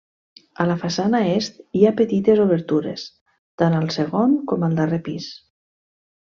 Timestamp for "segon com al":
3.99-4.77